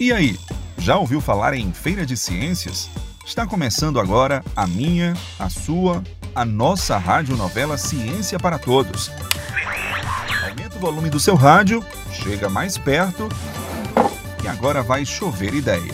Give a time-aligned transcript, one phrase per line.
[0.00, 0.34] E aí,
[0.78, 2.88] já ouviu falar em Feira de Ciências?
[3.22, 6.02] Está começando agora a minha, a sua,
[6.34, 9.10] a nossa radionovela Ciência para Todos.
[10.42, 13.28] Aumenta o volume do seu rádio, chega mais perto
[14.42, 15.92] e agora vai chover ideia.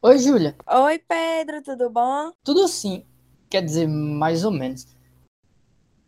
[0.00, 0.54] Oi, Júlia.
[0.64, 2.30] Oi, Pedro, tudo bom?
[2.44, 3.04] Tudo sim.
[3.50, 4.93] Quer dizer, mais ou menos.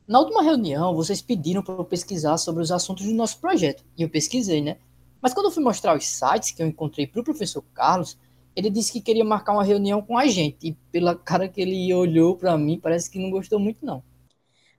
[0.07, 3.85] Na última reunião, vocês pediram para eu pesquisar sobre os assuntos do nosso projeto.
[3.99, 4.77] E eu pesquisei, né?
[5.21, 8.17] Mas quando eu fui mostrar os sites que eu encontrei para o professor Carlos,
[8.55, 10.69] ele disse que queria marcar uma reunião com a gente.
[10.69, 14.03] E pela cara que ele olhou para mim, parece que não gostou muito, não.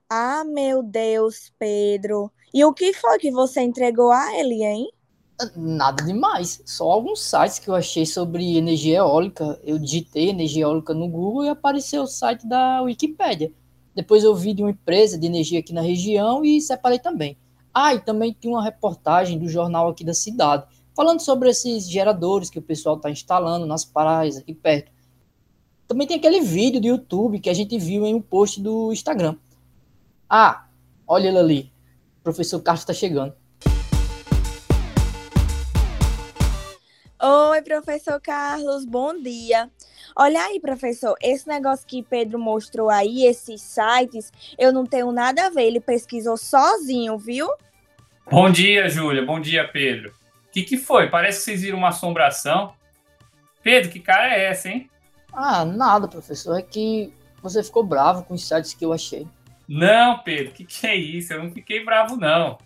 [0.08, 2.32] Ah, meu Deus, Pedro.
[2.52, 4.88] E o que foi que você entregou a ele, hein?
[5.54, 6.62] Nada demais.
[6.64, 9.60] Só alguns sites que eu achei sobre energia eólica.
[9.62, 13.52] Eu digitei energia eólica no Google e apareceu o site da Wikipédia.
[13.98, 17.36] Depois eu vi de uma empresa de energia aqui na região e separei também.
[17.74, 22.48] Ah, e também tem uma reportagem do jornal aqui da cidade, falando sobre esses geradores
[22.48, 24.92] que o pessoal está instalando nas praias aqui perto.
[25.88, 29.34] Também tem aquele vídeo do YouTube que a gente viu em um post do Instagram.
[30.30, 30.68] Ah,
[31.04, 31.72] olha ele ali.
[32.20, 33.34] O professor Carlos está chegando.
[37.20, 39.68] Oi, professor Carlos, bom dia.
[40.20, 45.46] Olha aí, professor, esse negócio que Pedro mostrou aí, esses sites, eu não tenho nada
[45.46, 47.48] a ver, ele pesquisou sozinho, viu?
[48.28, 50.10] Bom dia, Júlia, bom dia, Pedro.
[50.10, 51.08] O que, que foi?
[51.08, 52.74] Parece que vocês viram uma assombração.
[53.62, 54.90] Pedro, que cara é essa, hein?
[55.32, 59.24] Ah, nada, professor, é que você ficou bravo com os sites que eu achei.
[59.68, 61.32] Não, Pedro, o que, que é isso?
[61.32, 62.58] Eu não fiquei bravo, não.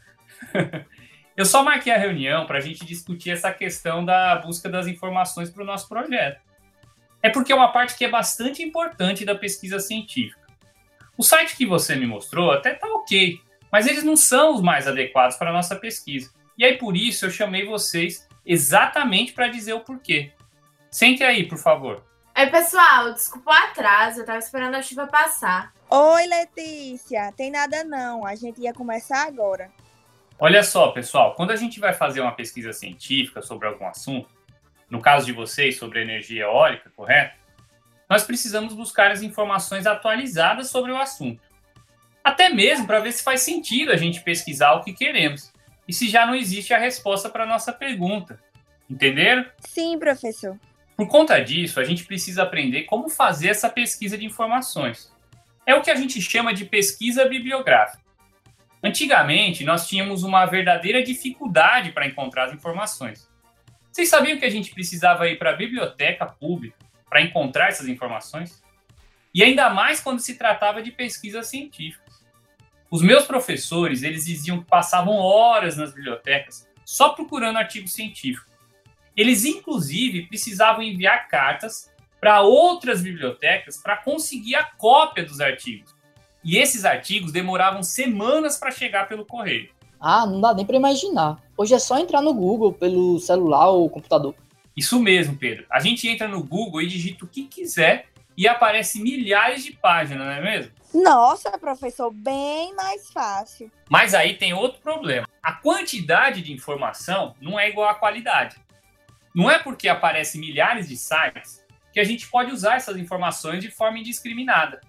[1.36, 5.50] Eu só marquei a reunião para a gente discutir essa questão da busca das informações
[5.50, 6.41] para o nosso projeto.
[7.23, 10.42] É porque é uma parte que é bastante importante da pesquisa científica.
[11.17, 14.89] O site que você me mostrou até tá ok, mas eles não são os mais
[14.89, 16.33] adequados para a nossa pesquisa.
[16.59, 20.33] E aí por isso eu chamei vocês exatamente para dizer o porquê.
[20.91, 22.05] Sente aí, por favor.
[22.36, 25.73] Oi, pessoal, desculpa o atraso, eu tava esperando a chuva passar.
[25.89, 29.70] Oi, Letícia, tem nada não, a gente ia começar agora.
[30.39, 34.29] Olha só, pessoal, quando a gente vai fazer uma pesquisa científica sobre algum assunto,
[34.92, 37.35] no caso de vocês, sobre energia eólica, correto?
[38.11, 41.41] Nós precisamos buscar as informações atualizadas sobre o assunto.
[42.23, 45.51] Até mesmo para ver se faz sentido a gente pesquisar o que queremos
[45.89, 48.39] e se já não existe a resposta para a nossa pergunta.
[48.89, 49.47] Entenderam?
[49.61, 50.61] Sim, professor.
[50.95, 55.11] Por conta disso, a gente precisa aprender como fazer essa pesquisa de informações.
[55.64, 58.02] É o que a gente chama de pesquisa bibliográfica.
[58.85, 63.32] Antigamente, nós tínhamos uma verdadeira dificuldade para encontrar as informações.
[63.92, 66.79] Vocês sabiam que a gente precisava ir para a biblioteca pública
[67.11, 68.63] para encontrar essas informações?
[69.35, 72.25] E ainda mais quando se tratava de pesquisas científicas.
[72.91, 78.51] Os meus professores, eles diziam que passavam horas nas bibliotecas só procurando artigos científicos.
[79.14, 85.95] Eles, inclusive, precisavam enviar cartas para outras bibliotecas para conseguir a cópia dos artigos.
[86.42, 89.70] E esses artigos demoravam semanas para chegar pelo correio.
[90.05, 91.40] Ah, não dá nem para imaginar.
[91.57, 94.35] Hoje é só entrar no Google pelo celular ou computador.
[94.77, 95.64] Isso mesmo, Pedro.
[95.70, 100.27] A gente entra no Google e digita o que quiser e aparece milhares de páginas,
[100.27, 100.73] não é mesmo?
[100.92, 103.70] Nossa, professor, bem mais fácil.
[103.89, 105.29] Mas aí tem outro problema.
[105.40, 108.57] A quantidade de informação não é igual à qualidade.
[109.33, 113.70] Não é porque aparece milhares de sites que a gente pode usar essas informações de
[113.70, 114.80] forma indiscriminada.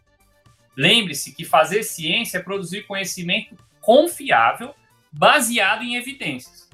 [0.76, 4.74] Lembre-se que fazer ciência é produzir conhecimento confiável,
[5.14, 6.70] baseado em evidências.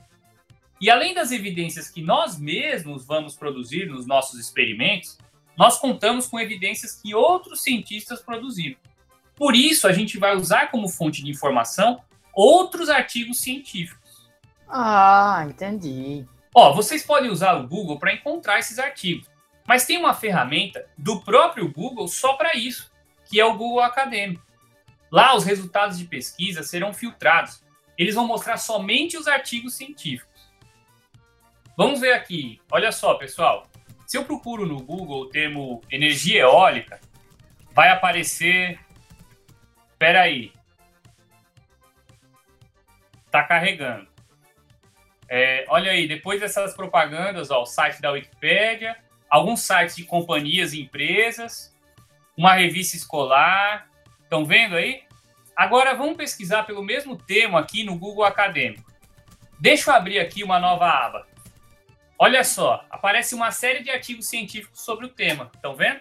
[0.81, 5.17] E além das evidências que nós mesmos vamos produzir nos nossos experimentos,
[5.57, 8.77] nós contamos com evidências que outros cientistas produziram.
[9.35, 12.01] Por isso, a gente vai usar como fonte de informação
[12.33, 14.29] outros artigos científicos.
[14.67, 16.25] Ah, entendi.
[16.55, 19.27] Ó, vocês podem usar o Google para encontrar esses artigos,
[19.67, 22.89] mas tem uma ferramenta do próprio Google só para isso
[23.29, 24.43] que é o Google Acadêmico.
[25.11, 27.63] Lá, os resultados de pesquisa serão filtrados.
[27.99, 30.49] Eles vão mostrar somente os artigos científicos.
[31.75, 32.61] Vamos ver aqui.
[32.71, 33.69] Olha só, pessoal.
[34.07, 37.01] Se eu procuro no Google o termo energia eólica,
[37.73, 38.79] vai aparecer.
[39.91, 40.53] Espera aí.
[43.25, 44.07] Está carregando.
[45.27, 48.97] É, olha aí, depois dessas propagandas, ó, o site da Wikipédia,
[49.29, 51.75] alguns sites de companhias e empresas,
[52.35, 53.89] uma revista escolar.
[54.23, 55.03] Estão vendo aí?
[55.59, 58.89] Agora vamos pesquisar pelo mesmo tema aqui no Google Acadêmico.
[59.59, 61.27] Deixa eu abrir aqui uma nova aba.
[62.17, 65.51] Olha só, aparece uma série de artigos científicos sobre o tema.
[65.53, 65.99] Estão vendo?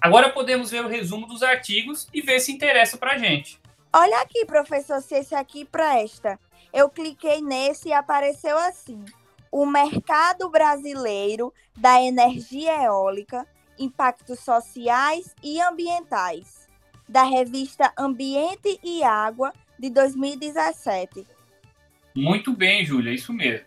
[0.00, 3.60] Agora podemos ver o resumo dos artigos e ver se interessa para a gente.
[3.92, 6.40] Olha aqui, professor, se esse aqui presta.
[6.72, 9.04] Eu cliquei nesse e apareceu assim:
[9.52, 13.46] o mercado brasileiro da energia eólica,
[13.78, 16.67] impactos sociais e ambientais,
[17.08, 21.26] da revista Ambiente e Água de 2017.
[22.14, 23.66] Muito bem, Júlia, isso mesmo.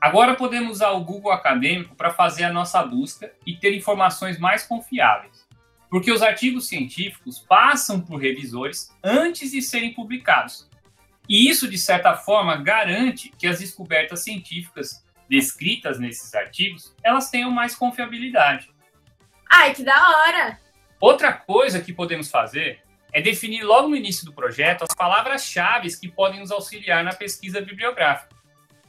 [0.00, 4.62] Agora podemos usar o Google Acadêmico para fazer a nossa busca e ter informações mais
[4.62, 5.46] confiáveis,
[5.90, 10.68] porque os artigos científicos passam por revisores antes de serem publicados.
[11.28, 17.52] E isso, de certa forma, garante que as descobertas científicas descritas nesses artigos, elas tenham
[17.52, 18.68] mais confiabilidade.
[19.48, 20.58] Ai, que da hora!
[21.00, 26.08] Outra coisa que podemos fazer é definir logo no início do projeto as palavras-chave que
[26.08, 28.36] podem nos auxiliar na pesquisa bibliográfica.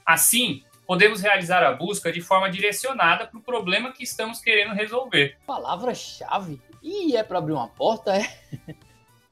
[0.05, 5.37] Assim, podemos realizar a busca de forma direcionada para o problema que estamos querendo resolver.
[5.47, 6.61] Palavra-chave?
[6.83, 8.27] E é para abrir uma porta, é?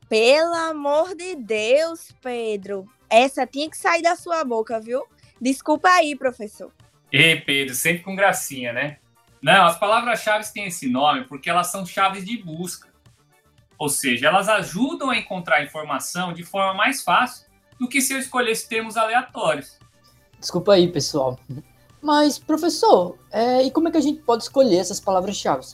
[0.08, 2.88] Pelo amor de Deus, Pedro.
[3.10, 5.04] Essa tinha que sair da sua boca, viu?
[5.42, 6.72] Desculpa aí, professor.
[7.12, 9.00] E Pedro, sempre com gracinha, né?
[9.42, 12.90] Não, as palavras-chave têm esse nome porque elas são chaves de busca.
[13.78, 17.48] Ou seja, elas ajudam a encontrar informação de forma mais fácil
[17.80, 19.80] do que se eu escolhesse termos aleatórios.
[20.38, 21.40] Desculpa aí, pessoal.
[22.02, 25.66] Mas, professor, é, e como é que a gente pode escolher essas palavras-chave?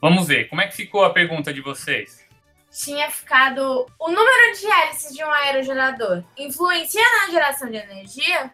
[0.00, 2.26] Vamos ver, como é que ficou a pergunta de vocês?
[2.70, 8.52] Tinha ficado o número de hélices de um aerogerador influencia na geração de energia?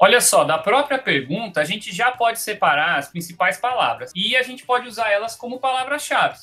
[0.00, 4.42] Olha só, da própria pergunta, a gente já pode separar as principais palavras e a
[4.44, 6.38] gente pode usar elas como palavras-chave.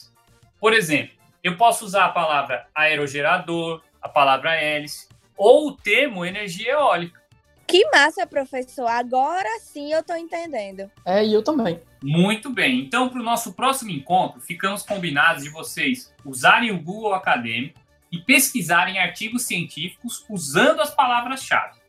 [0.59, 5.07] Por exemplo, eu posso usar a palavra aerogerador, a palavra hélice
[5.37, 7.23] ou o termo energia eólica.
[7.65, 8.87] Que massa, professor.
[8.87, 10.91] Agora sim eu estou entendendo.
[11.05, 11.79] É, e eu também.
[12.03, 12.81] Muito bem.
[12.81, 17.79] Então, para o nosso próximo encontro, ficamos combinados de vocês usarem o Google Acadêmico
[18.11, 21.84] e pesquisarem artigos científicos usando as palavras-chave.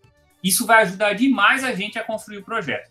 [0.46, 2.88] Isso vai ajudar demais a gente a construir o projeto.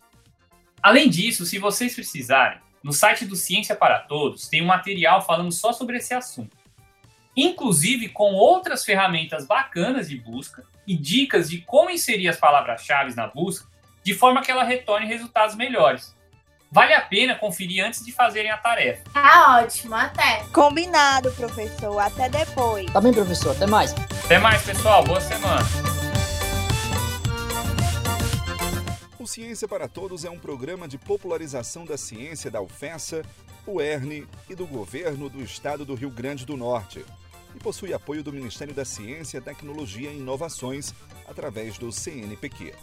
[0.84, 5.54] Além disso, se vocês precisarem, no site do Ciência para Todos tem um material falando
[5.54, 6.57] só sobre esse assunto.
[7.34, 13.28] Inclusive com outras ferramentas bacanas de busca e dicas de como inserir as palavras-chave na
[13.28, 13.66] busca
[14.04, 16.13] de forma que ela retorne resultados melhores.
[16.69, 19.02] Vale a pena conferir antes de fazerem a tarefa.
[19.13, 20.44] Tá ótimo, até.
[20.52, 21.98] Combinado, professor.
[22.00, 22.92] Até depois.
[22.92, 23.56] Tá bem, professor.
[23.56, 23.94] Até mais.
[24.25, 25.06] Até mais, pessoal.
[25.06, 25.94] Boa semana.
[29.25, 33.24] O Ciência para Todos é um programa de popularização da ciência da UFESA,
[33.66, 37.04] UERN e do governo do estado do Rio Grande do Norte.
[37.56, 40.94] E possui apoio do Ministério da Ciência, Tecnologia e Inovações
[41.27, 42.75] através do CNPq.